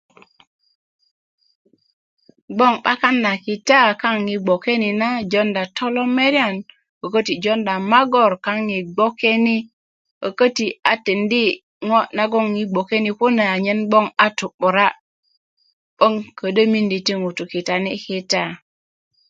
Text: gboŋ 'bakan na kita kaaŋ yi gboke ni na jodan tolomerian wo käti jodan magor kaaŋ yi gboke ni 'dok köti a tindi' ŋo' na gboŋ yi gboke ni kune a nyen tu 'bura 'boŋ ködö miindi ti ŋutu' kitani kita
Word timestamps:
gboŋ 2.55 2.73
'bakan 2.83 3.15
na 3.25 3.31
kita 3.45 3.79
kaaŋ 4.01 4.15
yi 4.29 4.35
gboke 4.45 4.73
ni 4.81 4.89
na 5.01 5.09
jodan 5.31 5.67
tolomerian 5.77 6.55
wo 6.99 7.05
käti 7.13 7.33
jodan 7.43 7.81
magor 7.91 8.31
kaaŋ 8.45 8.59
yi 8.73 8.79
gboke 8.95 9.31
ni 9.45 9.55
'dok 10.13 10.33
köti 10.39 10.65
a 10.91 10.93
tindi' 11.05 11.59
ŋo' 11.87 12.09
na 12.15 12.23
gboŋ 12.31 12.45
yi 12.57 12.63
gboke 12.71 12.97
ni 13.03 13.11
kune 13.19 13.43
a 13.53 13.57
nyen 13.65 13.79
tu 14.37 14.45
'bura 14.59 14.87
'boŋ 15.97 16.13
ködö 16.37 16.61
miindi 16.71 16.97
ti 17.05 17.13
ŋutu' 17.21 17.49
kitani 17.51 17.91
kita 18.05 18.43